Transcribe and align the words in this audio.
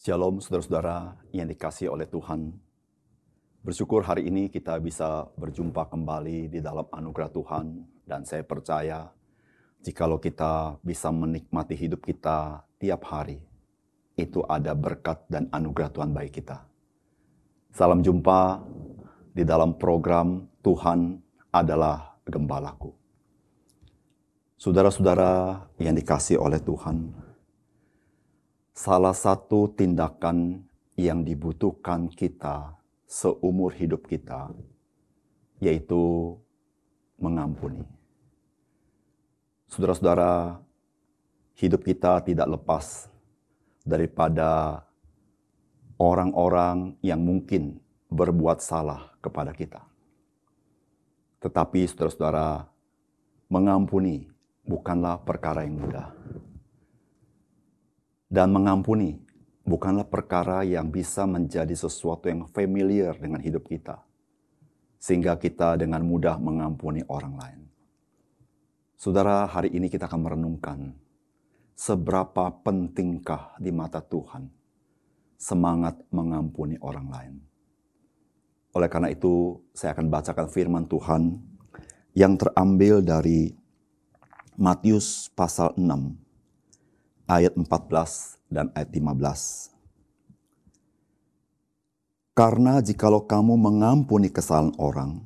Shalom 0.00 0.40
saudara-saudara 0.40 1.12
yang 1.28 1.44
dikasih 1.44 1.92
oleh 1.92 2.08
Tuhan. 2.08 2.56
Bersyukur 3.60 4.00
hari 4.00 4.32
ini 4.32 4.48
kita 4.48 4.80
bisa 4.80 5.28
berjumpa 5.36 5.92
kembali 5.92 6.48
di 6.48 6.64
dalam 6.64 6.88
anugerah 6.88 7.28
Tuhan. 7.28 7.84
Dan 8.08 8.24
saya 8.24 8.40
percaya 8.40 9.12
jikalau 9.84 10.16
kita 10.16 10.80
bisa 10.80 11.12
menikmati 11.12 11.76
hidup 11.76 12.00
kita 12.00 12.64
tiap 12.80 13.12
hari, 13.12 13.44
itu 14.16 14.40
ada 14.48 14.72
berkat 14.72 15.20
dan 15.28 15.52
anugerah 15.52 15.92
Tuhan 15.92 16.16
bagi 16.16 16.32
kita. 16.32 16.64
Salam 17.68 18.00
jumpa 18.00 18.56
di 19.36 19.44
dalam 19.44 19.76
program 19.76 20.48
Tuhan 20.64 21.20
adalah 21.52 22.16
Gembalaku. 22.24 22.96
Saudara-saudara 24.56 25.60
yang 25.76 25.92
dikasih 25.92 26.40
oleh 26.40 26.56
Tuhan, 26.56 27.28
salah 28.80 29.12
satu 29.12 29.68
tindakan 29.76 30.64
yang 30.96 31.20
dibutuhkan 31.20 32.08
kita 32.08 32.80
seumur 33.04 33.76
hidup 33.76 34.08
kita, 34.08 34.48
yaitu 35.60 36.32
mengampuni. 37.20 37.84
Saudara-saudara, 39.68 40.64
hidup 41.60 41.84
kita 41.84 42.24
tidak 42.24 42.48
lepas 42.56 43.12
daripada 43.84 44.80
orang-orang 46.00 46.96
yang 47.04 47.20
mungkin 47.20 47.76
berbuat 48.08 48.64
salah 48.64 49.12
kepada 49.20 49.52
kita. 49.52 49.84
Tetapi 51.44 51.84
saudara-saudara, 51.84 52.64
mengampuni 53.52 54.24
bukanlah 54.64 55.20
perkara 55.20 55.68
yang 55.68 55.84
mudah 55.84 56.16
dan 58.30 58.54
mengampuni 58.54 59.18
bukanlah 59.66 60.06
perkara 60.06 60.62
yang 60.62 60.86
bisa 60.88 61.26
menjadi 61.26 61.74
sesuatu 61.74 62.30
yang 62.30 62.46
familiar 62.54 63.18
dengan 63.18 63.42
hidup 63.42 63.66
kita, 63.66 63.98
sehingga 65.02 65.34
kita 65.34 65.74
dengan 65.74 66.06
mudah 66.06 66.38
mengampuni 66.38 67.02
orang 67.10 67.34
lain. 67.34 67.60
Saudara, 68.94 69.50
hari 69.50 69.74
ini 69.74 69.90
kita 69.90 70.06
akan 70.06 70.20
merenungkan 70.22 70.94
seberapa 71.74 72.54
pentingkah 72.62 73.58
di 73.58 73.74
mata 73.74 73.98
Tuhan 73.98 74.46
semangat 75.34 75.98
mengampuni 76.14 76.78
orang 76.78 77.06
lain. 77.10 77.34
Oleh 78.70 78.86
karena 78.86 79.10
itu, 79.10 79.58
saya 79.74 79.96
akan 79.96 80.06
bacakan 80.06 80.46
firman 80.46 80.84
Tuhan 80.86 81.42
yang 82.14 82.38
terambil 82.38 83.02
dari 83.02 83.50
Matius 84.60 85.32
pasal 85.32 85.74
6 85.74 86.29
ayat 87.30 87.54
14 87.54 88.42
dan 88.50 88.74
ayat 88.74 88.90
15. 88.90 89.70
Karena 92.34 92.82
jikalau 92.82 93.22
kamu 93.22 93.54
mengampuni 93.54 94.26
kesalahan 94.26 94.74
orang, 94.82 95.22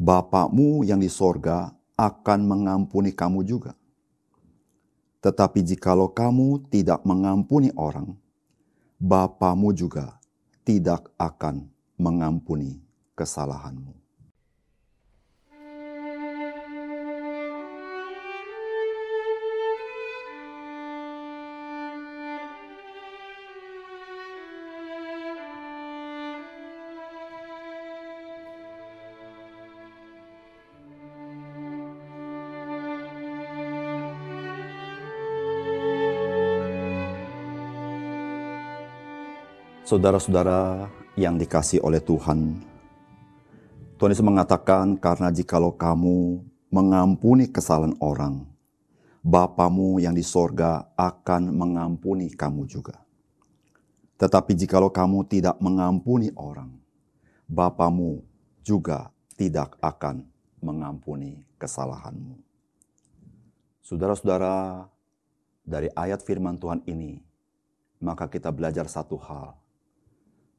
Bapakmu 0.00 0.88
yang 0.88 0.98
di 0.98 1.12
sorga 1.12 1.76
akan 2.00 2.40
mengampuni 2.48 3.12
kamu 3.12 3.44
juga. 3.44 3.76
Tetapi 5.20 5.62
jikalau 5.62 6.10
kamu 6.10 6.66
tidak 6.72 7.04
mengampuni 7.04 7.68
orang, 7.76 8.16
Bapamu 8.98 9.70
juga 9.70 10.18
tidak 10.66 11.06
akan 11.20 11.70
mengampuni 11.94 12.82
kesalahanmu. 13.14 14.01
Saudara-saudara 39.82 40.86
yang 41.18 41.34
dikasih 41.34 41.82
oleh 41.82 41.98
Tuhan, 41.98 42.62
Tuhan 43.98 44.10
Yesus 44.14 44.22
mengatakan, 44.22 44.94
karena 44.94 45.34
jikalau 45.34 45.74
kamu 45.74 46.38
mengampuni 46.70 47.50
kesalahan 47.50 47.98
orang, 47.98 48.46
Bapamu 49.26 49.98
yang 49.98 50.14
di 50.14 50.22
sorga 50.22 50.86
akan 50.94 51.50
mengampuni 51.50 52.30
kamu 52.30 52.70
juga. 52.70 53.02
Tetapi 54.22 54.54
jikalau 54.54 54.86
kamu 54.86 55.26
tidak 55.26 55.58
mengampuni 55.58 56.30
orang, 56.38 56.70
Bapamu 57.50 58.22
juga 58.62 59.10
tidak 59.34 59.74
akan 59.82 60.22
mengampuni 60.62 61.42
kesalahanmu. 61.58 62.38
Saudara-saudara, 63.82 64.86
dari 65.66 65.90
ayat 65.98 66.22
firman 66.22 66.54
Tuhan 66.54 66.86
ini, 66.86 67.18
maka 67.98 68.30
kita 68.30 68.54
belajar 68.54 68.86
satu 68.86 69.18
hal, 69.18 69.58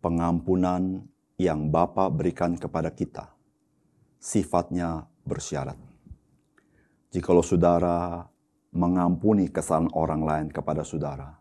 pengampunan 0.04 1.08
yang 1.40 1.72
Bapa 1.72 2.12
berikan 2.12 2.60
kepada 2.60 2.92
kita 2.92 3.32
sifatnya 4.20 5.08
bersyarat. 5.24 5.80
Jikalau 7.12 7.44
saudara 7.44 8.28
mengampuni 8.76 9.48
kesalahan 9.48 9.88
orang 9.96 10.22
lain 10.24 10.48
kepada 10.52 10.84
saudara, 10.84 11.40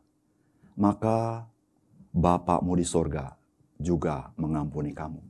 maka 0.78 1.46
Bapakmu 2.12 2.76
di 2.76 2.84
sorga 2.84 3.32
juga 3.80 4.30
mengampuni 4.36 4.92
kamu. 4.92 5.22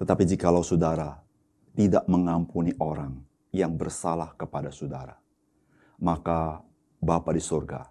Tetapi 0.00 0.22
jikalau 0.24 0.64
saudara 0.64 1.20
tidak 1.76 2.08
mengampuni 2.08 2.72
orang 2.80 3.20
yang 3.52 3.76
bersalah 3.76 4.32
kepada 4.34 4.72
saudara, 4.72 5.14
maka 6.00 6.64
Bapa 6.96 7.30
di 7.36 7.44
sorga 7.44 7.84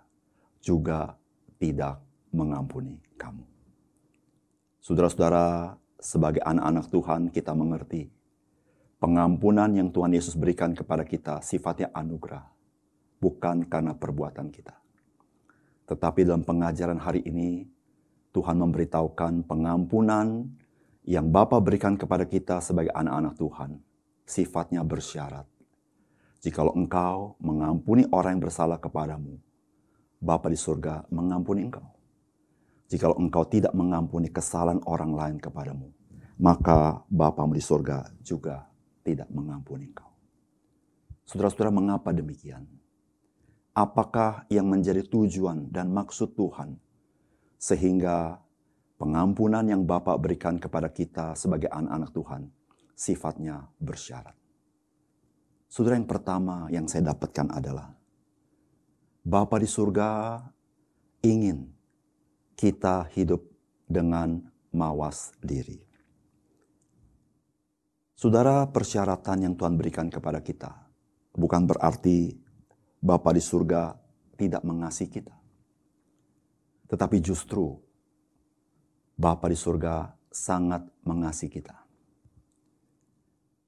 juga 0.60 1.14
tidak 1.62 2.02
mengampuni 2.34 2.98
kamu. 3.22 3.55
Saudara-saudara, 4.86 5.74
sebagai 5.98 6.46
anak-anak 6.46 6.94
Tuhan 6.94 7.22
kita 7.34 7.58
mengerti 7.58 8.06
pengampunan 9.02 9.74
yang 9.74 9.90
Tuhan 9.90 10.14
Yesus 10.14 10.38
berikan 10.38 10.78
kepada 10.78 11.02
kita 11.02 11.42
sifatnya 11.42 11.90
anugerah, 11.90 12.46
bukan 13.18 13.66
karena 13.66 13.98
perbuatan 13.98 14.54
kita. 14.54 14.78
Tetapi 15.90 16.30
dalam 16.30 16.46
pengajaran 16.46 17.02
hari 17.02 17.26
ini, 17.26 17.66
Tuhan 18.30 18.62
memberitahukan 18.62 19.50
pengampunan 19.50 20.54
yang 21.02 21.34
Bapa 21.34 21.58
berikan 21.58 21.98
kepada 21.98 22.30
kita 22.30 22.62
sebagai 22.62 22.94
anak-anak 22.94 23.42
Tuhan, 23.42 23.82
sifatnya 24.22 24.86
bersyarat. 24.86 25.50
Jikalau 26.46 26.78
engkau 26.78 27.34
mengampuni 27.42 28.06
orang 28.14 28.38
yang 28.38 28.46
bersalah 28.46 28.78
kepadamu, 28.78 29.42
Bapa 30.22 30.46
di 30.46 30.62
surga 30.62 31.10
mengampuni 31.10 31.66
engkau 31.66 31.95
jikalau 32.90 33.18
engkau 33.18 33.46
tidak 33.50 33.74
mengampuni 33.74 34.30
kesalahan 34.30 34.82
orang 34.86 35.12
lain 35.14 35.38
kepadamu, 35.42 35.90
maka 36.38 37.02
Bapamu 37.10 37.58
di 37.58 37.64
surga 37.64 38.12
juga 38.22 38.70
tidak 39.06 39.30
mengampuni 39.32 39.90
engkau. 39.90 40.10
Saudara-saudara, 41.26 41.74
mengapa 41.74 42.14
demikian? 42.14 42.70
Apakah 43.76 44.48
yang 44.48 44.70
menjadi 44.72 45.04
tujuan 45.04 45.68
dan 45.68 45.92
maksud 45.92 46.38
Tuhan 46.38 46.80
sehingga 47.60 48.40
pengampunan 48.96 49.66
yang 49.68 49.84
Bapak 49.84 50.16
berikan 50.22 50.56
kepada 50.62 50.88
kita 50.88 51.36
sebagai 51.36 51.68
anak-anak 51.68 52.12
Tuhan 52.16 52.42
sifatnya 52.96 53.68
bersyarat? 53.82 54.38
Saudara 55.68 56.00
yang 56.00 56.08
pertama 56.08 56.72
yang 56.72 56.88
saya 56.88 57.12
dapatkan 57.12 57.52
adalah 57.52 57.92
Bapa 59.26 59.58
di 59.60 59.68
surga 59.68 60.40
ingin 61.26 61.65
kita 62.56 63.12
hidup 63.14 63.44
dengan 63.86 64.42
mawas 64.72 65.32
diri. 65.44 65.80
Saudara, 68.16 68.66
persyaratan 68.72 69.44
yang 69.44 69.54
Tuhan 69.60 69.76
berikan 69.76 70.08
kepada 70.08 70.40
kita 70.40 70.86
bukan 71.36 71.68
berarti 71.68 72.32
Bapa 73.06 73.36
di 73.36 73.44
surga 73.44 73.94
tidak 74.40 74.64
mengasihi 74.66 75.12
kita. 75.12 75.36
Tetapi 76.90 77.18
justru 77.22 77.76
Bapa 79.14 79.46
di 79.52 79.60
surga 79.60 80.16
sangat 80.32 80.88
mengasihi 81.06 81.52
kita. 81.52 81.76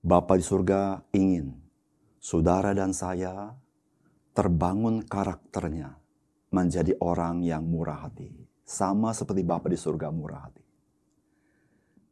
Bapa 0.02 0.40
di 0.40 0.44
surga 0.44 1.04
ingin 1.12 1.54
saudara 2.18 2.72
dan 2.72 2.96
saya 2.96 3.52
terbangun 4.32 5.04
karakternya 5.04 6.00
menjadi 6.50 6.96
orang 7.04 7.44
yang 7.44 7.68
murah 7.68 8.08
hati. 8.08 8.47
Sama 8.68 9.16
seperti 9.16 9.48
Bapa 9.48 9.72
di 9.72 9.80
surga 9.80 10.12
murah 10.12 10.44
hati. 10.44 10.60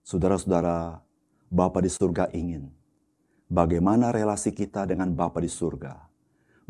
Saudara-saudara, 0.08 1.04
Bapa 1.52 1.84
di 1.84 1.92
surga 1.92 2.32
ingin 2.32 2.72
bagaimana 3.52 4.16
relasi 4.16 4.56
kita 4.56 4.88
dengan 4.88 5.12
Bapa 5.12 5.44
di 5.44 5.52
surga 5.52 6.00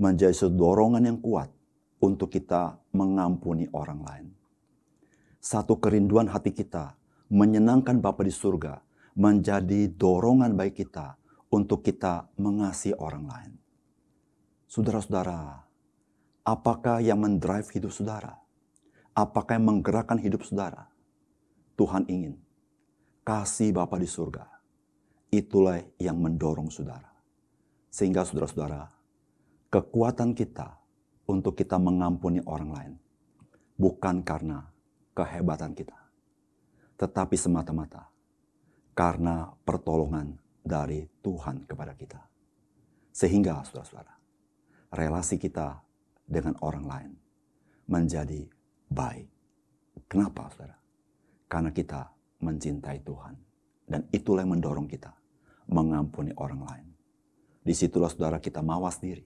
menjadi 0.01 0.33
sedorongan 0.33 1.05
yang 1.05 1.21
kuat 1.21 1.53
untuk 2.01 2.33
kita 2.33 2.81
mengampuni 2.97 3.69
orang 3.77 4.01
lain. 4.01 4.27
Satu 5.37 5.77
kerinduan 5.77 6.33
hati 6.33 6.49
kita 6.49 6.97
menyenangkan 7.29 8.01
Bapa 8.01 8.25
di 8.25 8.33
surga 8.33 8.81
menjadi 9.13 9.85
dorongan 9.93 10.57
baik 10.57 10.81
kita 10.81 11.13
untuk 11.53 11.85
kita 11.85 12.25
mengasihi 12.41 12.97
orang 12.97 13.25
lain. 13.29 13.53
Saudara-saudara, 14.65 15.61
apakah 16.41 17.05
yang 17.05 17.21
mendrive 17.21 17.69
hidup 17.69 17.93
saudara? 17.93 18.44
Apakah 19.15 19.55
yang 19.55 19.71
menggerakkan 19.71 20.19
hidup 20.19 20.43
saudara? 20.43 20.91
Tuhan 21.79 22.03
ingin 22.11 22.35
kasih 23.23 23.71
Bapa 23.71 23.95
di 23.95 24.07
surga. 24.07 24.43
Itulah 25.31 25.79
yang 25.99 26.19
mendorong 26.19 26.67
saudara. 26.67 27.15
Sehingga 27.87 28.27
saudara-saudara, 28.27 28.91
kekuatan 29.71 30.35
kita 30.35 30.75
untuk 31.31 31.55
kita 31.55 31.79
mengampuni 31.79 32.43
orang 32.43 32.71
lain 32.75 32.93
bukan 33.79 34.19
karena 34.19 34.67
kehebatan 35.15 35.71
kita, 35.71 35.95
tetapi 36.99 37.39
semata-mata 37.39 38.11
karena 38.95 39.51
pertolongan 39.63 40.35
dari 40.59 41.07
Tuhan 41.23 41.63
kepada 41.67 41.95
kita. 41.95 42.19
Sehingga 43.15 43.63
saudara-saudara, 43.63 44.15
relasi 44.91 45.39
kita 45.39 45.79
dengan 46.27 46.59
orang 46.59 46.83
lain 46.83 47.11
menjadi 47.87 48.43
baik. 48.89 49.27
Kenapa 50.05 50.49
saudara? 50.53 50.77
Karena 51.49 51.69
kita 51.73 52.09
mencintai 52.41 52.99
Tuhan. 53.01 53.35
Dan 53.85 54.09
itulah 54.09 54.41
yang 54.41 54.57
mendorong 54.57 54.89
kita 54.89 55.13
mengampuni 55.69 56.33
orang 56.37 56.61
lain. 56.65 56.87
Di 57.61 57.73
situlah 57.73 58.09
saudara 58.09 58.37
kita 58.41 58.61
mawas 58.61 58.97
diri. 59.01 59.25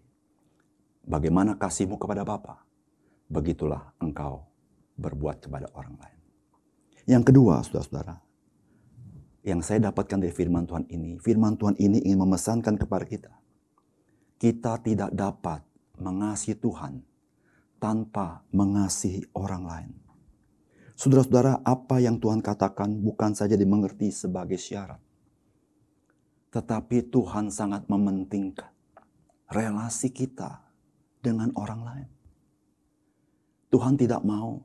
Bagaimana 1.04 1.56
kasihmu 1.56 1.96
kepada 1.96 2.28
Bapa, 2.28 2.60
begitulah 3.32 3.96
engkau 4.04 4.48
berbuat 5.00 5.48
kepada 5.48 5.72
orang 5.76 5.96
lain. 5.96 6.20
Yang 7.08 7.24
kedua, 7.32 7.64
saudara-saudara, 7.64 8.20
yang 9.48 9.64
saya 9.64 9.90
dapatkan 9.90 10.20
dari 10.20 10.34
firman 10.36 10.68
Tuhan 10.68 10.86
ini, 10.92 11.18
firman 11.18 11.56
Tuhan 11.56 11.80
ini 11.80 12.04
ingin 12.04 12.20
memesankan 12.20 12.76
kepada 12.76 13.06
kita. 13.08 13.34
Kita 14.40 14.80
tidak 14.80 15.12
dapat 15.16 15.64
mengasihi 16.00 16.56
Tuhan 16.56 17.04
tanpa 17.80 18.44
mengasihi 18.52 19.26
orang 19.34 19.64
lain. 19.64 19.92
Saudara-saudara, 21.00 21.64
apa 21.64 22.04
yang 22.04 22.20
Tuhan 22.20 22.44
katakan 22.44 23.00
bukan 23.00 23.32
saja 23.32 23.56
dimengerti 23.56 24.12
sebagai 24.12 24.60
syarat. 24.60 25.00
Tetapi 26.52 27.08
Tuhan 27.08 27.48
sangat 27.48 27.88
mementingkan 27.88 28.68
relasi 29.48 30.12
kita 30.12 30.60
dengan 31.24 31.56
orang 31.56 31.82
lain. 31.88 32.10
Tuhan 33.72 33.96
tidak 33.96 34.28
mau 34.28 34.60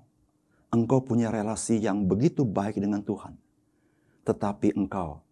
engkau 0.75 1.07
punya 1.07 1.31
relasi 1.31 1.79
yang 1.79 2.11
begitu 2.11 2.43
baik 2.43 2.83
dengan 2.83 3.07
Tuhan. 3.07 3.39
Tetapi 4.27 4.75
engkau 4.75 5.23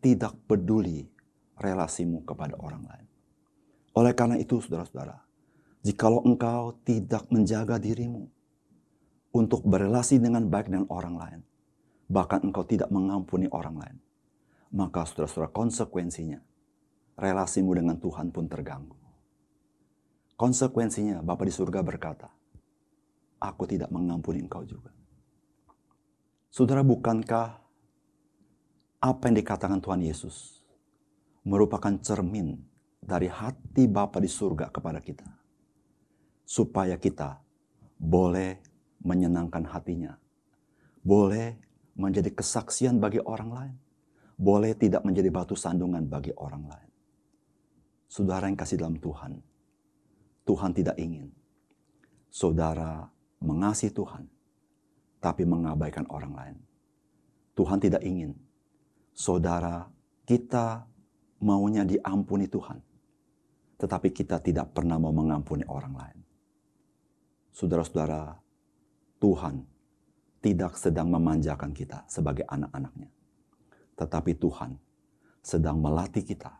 tidak 0.00 0.32
peduli 0.48 1.04
relasimu 1.60 2.24
kepada 2.24 2.56
orang 2.56 2.88
lain. 2.88 3.06
Oleh 3.98 4.14
karena 4.16 4.40
itu 4.40 4.62
saudara-saudara, 4.62 5.27
jikalau 5.82 6.22
engkau 6.26 6.74
tidak 6.82 7.26
menjaga 7.30 7.78
dirimu, 7.78 8.28
untuk 9.32 9.64
berrelasi 9.64 10.18
dengan 10.18 10.48
baik 10.48 10.72
dengan 10.72 10.88
orang 10.88 11.14
lain, 11.14 11.40
bahkan 12.08 12.40
engkau 12.40 12.64
tidak 12.64 12.88
mengampuni 12.88 13.46
orang 13.52 13.76
lain, 13.76 13.96
maka 14.72 15.04
saudara-saudara 15.04 15.52
konsekuensinya, 15.52 16.40
relasimu 17.20 17.70
dengan 17.76 17.96
Tuhan 18.00 18.32
pun 18.32 18.48
terganggu. 18.48 18.96
Konsekuensinya, 20.38 21.20
Bapa 21.20 21.44
di 21.44 21.52
surga 21.52 21.82
berkata, 21.82 22.30
aku 23.42 23.66
tidak 23.66 23.90
mengampuni 23.90 24.42
engkau 24.42 24.62
juga. 24.62 24.94
Saudara, 26.48 26.80
bukankah 26.80 27.58
apa 28.98 29.22
yang 29.30 29.36
dikatakan 29.38 29.78
Tuhan 29.78 30.02
Yesus 30.02 30.62
merupakan 31.46 31.94
cermin 32.02 32.58
dari 33.02 33.28
hati 33.30 33.86
Bapa 33.90 34.22
di 34.22 34.30
surga 34.30 34.70
kepada 34.70 35.02
kita? 35.02 35.37
Supaya 36.48 36.96
kita 36.96 37.36
boleh 38.00 38.56
menyenangkan 39.04 39.68
hatinya. 39.68 40.16
Boleh 41.04 41.60
menjadi 41.92 42.32
kesaksian 42.32 42.96
bagi 42.96 43.20
orang 43.20 43.50
lain. 43.52 43.76
Boleh 44.40 44.72
tidak 44.72 45.04
menjadi 45.04 45.28
batu 45.28 45.52
sandungan 45.52 46.08
bagi 46.08 46.32
orang 46.40 46.64
lain. 46.64 46.90
Saudara 48.08 48.48
yang 48.48 48.56
kasih 48.56 48.80
dalam 48.80 48.96
Tuhan. 48.96 49.36
Tuhan 50.48 50.72
tidak 50.72 50.96
ingin 50.96 51.28
saudara 52.32 53.04
mengasihi 53.42 53.92
Tuhan, 53.92 54.24
tapi 55.20 55.44
mengabaikan 55.44 56.08
orang 56.08 56.32
lain. 56.32 56.56
Tuhan 57.52 57.82
tidak 57.82 58.00
ingin 58.06 58.32
saudara 59.12 59.90
kita 60.24 60.86
maunya 61.42 61.82
diampuni 61.82 62.46
Tuhan, 62.46 62.78
tetapi 63.76 64.08
kita 64.14 64.38
tidak 64.38 64.70
pernah 64.72 64.96
mau 64.96 65.10
mengampuni 65.10 65.66
orang 65.66 65.94
lain. 65.98 66.17
Saudara-saudara, 67.58 68.38
Tuhan 69.18 69.66
tidak 70.38 70.78
sedang 70.78 71.10
memanjakan 71.10 71.74
kita 71.74 72.06
sebagai 72.06 72.46
anak-anaknya. 72.46 73.10
Tetapi 73.98 74.38
Tuhan 74.38 74.78
sedang 75.42 75.82
melatih 75.82 76.22
kita 76.22 76.54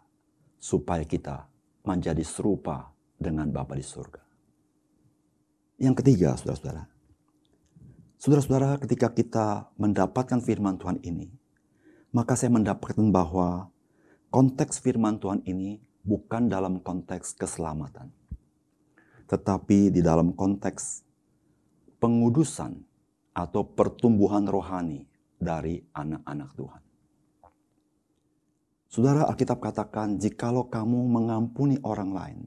supaya 0.59 1.07
kita 1.07 1.47
menjadi 1.87 2.27
serupa 2.27 2.91
dengan 3.15 3.47
Bapa 3.55 3.79
di 3.79 3.87
surga. 3.87 4.19
Yang 5.79 6.03
ketiga, 6.03 6.35
saudara-saudara. 6.35 6.91
Saudara-saudara, 8.19 8.71
ketika 8.83 9.15
kita 9.15 9.47
mendapatkan 9.79 10.43
firman 10.43 10.83
Tuhan 10.83 10.99
ini, 11.07 11.31
maka 12.11 12.35
saya 12.35 12.51
mendapatkan 12.51 13.07
bahwa 13.15 13.71
konteks 14.35 14.83
firman 14.83 15.23
Tuhan 15.23 15.47
ini 15.47 15.79
bukan 16.03 16.51
dalam 16.51 16.83
konteks 16.83 17.39
keselamatan. 17.39 18.11
Tetapi 19.29 19.93
di 19.93 20.01
dalam 20.01 20.33
konteks 20.33 21.05
pengudusan 22.01 22.81
atau 23.37 23.63
pertumbuhan 23.63 24.49
rohani 24.49 25.05
dari 25.39 25.85
anak-anak 25.95 26.51
Tuhan. 26.59 26.83
Saudara 28.89 29.29
Alkitab 29.29 29.61
katakan, 29.61 30.17
jikalau 30.17 30.67
kamu 30.67 31.13
mengampuni 31.13 31.77
orang 31.85 32.11
lain, 32.11 32.41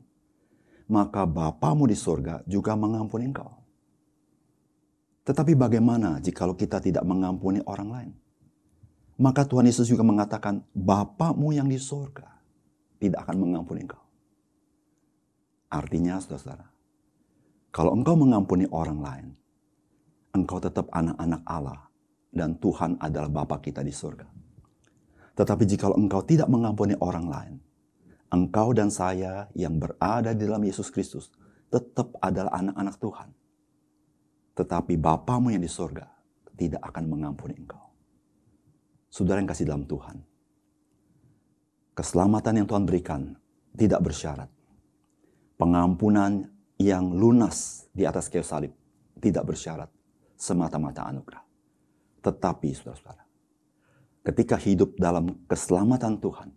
maka 0.90 1.24
Bapamu 1.24 1.86
di 1.86 1.94
surga 1.94 2.42
juga 2.50 2.74
mengampuni 2.74 3.30
engkau. 3.30 3.62
Tetapi 5.22 5.54
bagaimana 5.54 6.18
jikalau 6.18 6.58
kita 6.58 6.82
tidak 6.82 7.06
mengampuni 7.06 7.62
orang 7.70 7.90
lain? 7.94 8.12
Maka 9.22 9.46
Tuhan 9.46 9.70
Yesus 9.70 9.86
juga 9.86 10.02
mengatakan, 10.02 10.66
Bapamu 10.74 11.54
yang 11.54 11.70
di 11.70 11.78
surga 11.78 12.26
tidak 12.98 13.22
akan 13.30 13.38
mengampuni 13.38 13.86
engkau. 13.86 14.01
Artinya, 15.72 16.20
saudara, 16.20 16.68
kalau 17.72 17.96
engkau 17.96 18.20
mengampuni 18.20 18.68
orang 18.68 19.00
lain, 19.00 19.28
engkau 20.36 20.60
tetap 20.60 20.92
anak-anak 20.92 21.42
Allah 21.48 21.88
dan 22.36 22.60
Tuhan 22.60 23.00
adalah 23.00 23.32
Bapa 23.32 23.64
kita 23.64 23.80
di 23.80 23.96
surga. 23.96 24.28
Tetapi 25.32 25.64
jika 25.64 25.88
engkau 25.96 26.20
tidak 26.28 26.52
mengampuni 26.52 27.00
orang 27.00 27.26
lain, 27.32 27.56
engkau 28.28 28.76
dan 28.76 28.92
saya 28.92 29.48
yang 29.56 29.80
berada 29.80 30.36
di 30.36 30.44
dalam 30.44 30.64
Yesus 30.64 30.92
Kristus 30.92 31.32
tetap 31.72 32.12
adalah 32.20 32.52
anak-anak 32.60 32.96
Tuhan. 33.00 33.30
Tetapi 34.60 35.00
Bapamu 35.00 35.56
yang 35.56 35.64
di 35.64 35.72
surga 35.72 36.04
tidak 36.60 36.84
akan 36.84 37.08
mengampuni 37.08 37.56
engkau. 37.56 37.80
Saudara 39.08 39.40
yang 39.40 39.48
kasih 39.48 39.68
dalam 39.68 39.88
Tuhan. 39.88 40.20
Keselamatan 41.96 42.64
yang 42.64 42.68
Tuhan 42.68 42.84
berikan 42.84 43.22
tidak 43.76 44.04
bersyarat. 44.04 44.61
Pengampunan 45.62 46.42
yang 46.82 47.14
lunas 47.14 47.86
di 47.94 48.02
atas 48.02 48.34
kayu 48.34 48.42
salib 48.42 48.74
tidak 49.22 49.46
bersyarat 49.46 49.94
semata-mata 50.34 51.06
anugerah. 51.06 51.46
Tetapi 52.26 52.74
saudara-saudara, 52.74 53.22
ketika 54.26 54.58
hidup 54.58 54.98
dalam 54.98 55.46
keselamatan 55.46 56.18
Tuhan, 56.18 56.50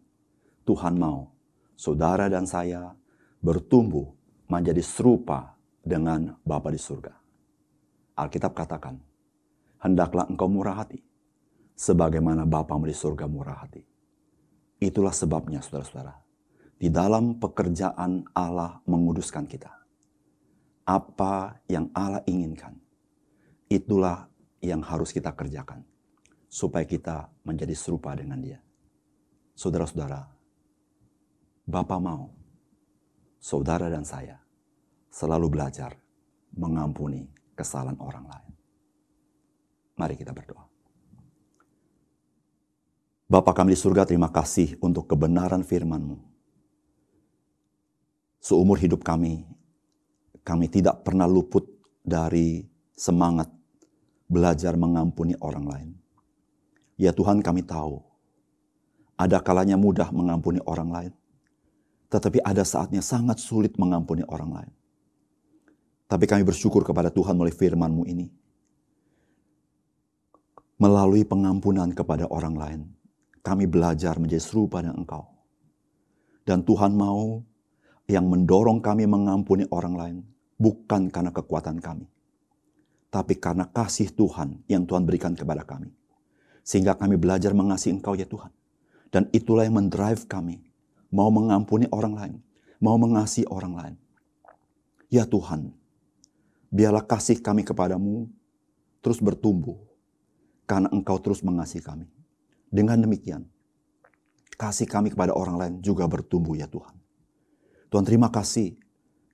Tuhan 0.64 0.96
mau 0.96 1.28
saudara 1.76 2.32
dan 2.32 2.48
saya 2.48 2.96
bertumbuh 3.44 4.08
menjadi 4.48 4.80
serupa 4.80 5.52
dengan 5.84 6.40
Bapa 6.40 6.72
di 6.72 6.80
surga. 6.80 7.12
Alkitab 8.16 8.56
katakan, 8.56 8.96
hendaklah 9.84 10.24
engkau 10.32 10.48
murah 10.48 10.80
hati, 10.80 11.04
sebagaimana 11.76 12.48
Bapamu 12.48 12.88
di 12.88 12.96
surga 12.96 13.28
murah 13.28 13.68
hati. 13.68 13.84
Itulah 14.80 15.12
sebabnya 15.12 15.60
saudara-saudara, 15.60 16.23
di 16.78 16.90
dalam 16.90 17.38
pekerjaan 17.38 18.26
Allah 18.34 18.82
menguduskan 18.84 19.46
kita. 19.46 19.70
Apa 20.84 21.64
yang 21.70 21.88
Allah 21.96 22.20
inginkan, 22.28 22.76
itulah 23.72 24.28
yang 24.60 24.84
harus 24.84 25.10
kita 25.10 25.32
kerjakan. 25.32 25.84
Supaya 26.54 26.86
kita 26.86 27.34
menjadi 27.42 27.74
serupa 27.74 28.14
dengan 28.14 28.38
dia. 28.38 28.62
Saudara-saudara, 29.58 30.22
Bapak 31.66 31.98
mau 31.98 32.30
saudara 33.40 33.90
dan 33.90 34.04
saya 34.06 34.38
selalu 35.10 35.50
belajar 35.50 35.98
mengampuni 36.54 37.26
kesalahan 37.58 37.98
orang 37.98 38.28
lain. 38.28 38.52
Mari 39.98 40.14
kita 40.14 40.30
berdoa. 40.30 40.66
Bapa 43.24 43.50
kami 43.56 43.74
di 43.74 43.78
surga, 43.80 44.04
terima 44.06 44.28
kasih 44.28 44.76
untuk 44.78 45.08
kebenaran 45.10 45.64
firman-Mu. 45.64 46.33
Seumur 48.44 48.76
hidup 48.76 49.00
kami, 49.00 49.40
kami 50.44 50.68
tidak 50.68 51.00
pernah 51.00 51.24
luput 51.24 51.64
dari 52.04 52.68
semangat 52.92 53.48
belajar 54.28 54.76
mengampuni 54.76 55.32
orang 55.40 55.64
lain. 55.64 55.90
Ya 57.00 57.16
Tuhan 57.16 57.40
kami 57.40 57.64
tahu, 57.64 58.04
ada 59.16 59.40
kalanya 59.40 59.80
mudah 59.80 60.12
mengampuni 60.12 60.60
orang 60.68 60.90
lain. 60.92 61.12
Tetapi 62.12 62.44
ada 62.44 62.68
saatnya 62.68 63.00
sangat 63.00 63.40
sulit 63.40 63.80
mengampuni 63.80 64.20
orang 64.28 64.50
lain. 64.52 64.72
Tapi 66.04 66.28
kami 66.28 66.44
bersyukur 66.44 66.84
kepada 66.84 67.08
Tuhan 67.08 67.40
melalui 67.40 67.56
firman-Mu 67.56 68.04
ini. 68.04 68.28
Melalui 70.76 71.24
pengampunan 71.24 71.88
kepada 71.96 72.28
orang 72.28 72.54
lain, 72.60 72.80
kami 73.40 73.64
belajar 73.64 74.20
menjadi 74.20 74.44
serupa 74.44 74.84
dengan 74.84 75.00
Engkau. 75.00 75.32
Dan 76.44 76.60
Tuhan 76.60 76.92
mau 76.92 77.40
yang 78.04 78.28
mendorong 78.28 78.84
kami 78.84 79.08
mengampuni 79.08 79.64
orang 79.72 79.94
lain 79.96 80.16
bukan 80.60 81.08
karena 81.08 81.32
kekuatan 81.32 81.80
kami, 81.80 82.06
tapi 83.14 83.38
karena 83.38 83.68
kasih 83.70 84.12
Tuhan 84.12 84.60
yang 84.66 84.84
Tuhan 84.84 85.06
berikan 85.06 85.32
kepada 85.38 85.62
kami. 85.62 85.94
Sehingga 86.64 86.96
kami 86.96 87.20
belajar 87.20 87.52
mengasihi 87.52 87.92
Engkau 87.94 88.16
ya 88.16 88.24
Tuhan. 88.24 88.48
Dan 89.12 89.28
itulah 89.30 89.68
yang 89.68 89.76
mendrive 89.76 90.24
kami. 90.24 90.64
Mau 91.12 91.28
mengampuni 91.28 91.86
orang 91.92 92.14
lain. 92.16 92.34
Mau 92.80 92.96
mengasihi 92.96 93.46
orang 93.52 93.74
lain. 93.76 93.96
Ya 95.12 95.28
Tuhan, 95.28 95.70
biarlah 96.72 97.04
kasih 97.04 97.38
kami 97.38 97.62
kepadamu 97.62 98.26
terus 98.98 99.20
bertumbuh. 99.20 99.76
Karena 100.64 100.88
Engkau 100.90 101.20
terus 101.20 101.44
mengasihi 101.44 101.84
kami. 101.84 102.08
Dengan 102.72 102.98
demikian, 102.98 103.46
kasih 104.56 104.88
kami 104.88 105.12
kepada 105.12 105.36
orang 105.36 105.56
lain 105.60 105.74
juga 105.84 106.08
bertumbuh 106.08 106.56
ya 106.56 106.66
Tuhan. 106.66 106.93
Tuhan 107.94 108.02
terima 108.10 108.26
kasih. 108.26 108.74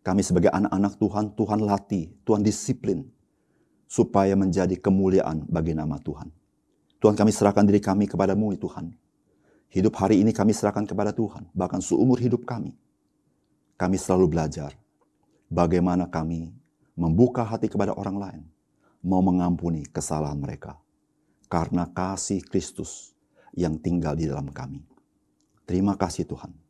Kami 0.05 0.21
sebagai 0.21 0.53
anak-anak 0.53 1.01
Tuhan, 1.01 1.33
Tuhan 1.33 1.65
latih, 1.65 2.13
Tuhan 2.29 2.45
disiplin. 2.45 3.09
Supaya 3.89 4.37
menjadi 4.37 4.77
kemuliaan 4.77 5.49
bagi 5.49 5.73
nama 5.73 5.97
Tuhan. 5.97 6.29
Tuhan 7.01 7.17
kami 7.17 7.33
serahkan 7.33 7.65
diri 7.65 7.81
kami 7.81 8.05
kepadamu 8.05 8.53
ya 8.53 8.61
Tuhan. 8.61 8.93
Hidup 9.73 9.97
hari 9.97 10.21
ini 10.21 10.37
kami 10.37 10.53
serahkan 10.53 10.85
kepada 10.85 11.09
Tuhan. 11.17 11.49
Bahkan 11.57 11.81
seumur 11.81 12.21
hidup 12.21 12.45
kami. 12.45 12.77
Kami 13.81 13.97
selalu 13.97 14.29
belajar 14.29 14.77
bagaimana 15.49 16.05
kami 16.05 16.53
membuka 16.93 17.41
hati 17.41 17.65
kepada 17.65 17.97
orang 17.97 18.21
lain. 18.21 18.43
Mau 19.01 19.25
mengampuni 19.25 19.89
kesalahan 19.89 20.37
mereka. 20.37 20.77
Karena 21.49 21.89
kasih 21.89 22.45
Kristus 22.45 23.17
yang 23.57 23.81
tinggal 23.81 24.13
di 24.21 24.29
dalam 24.29 24.53
kami. 24.53 24.85
Terima 25.65 25.97
kasih 25.97 26.29
Tuhan. 26.29 26.70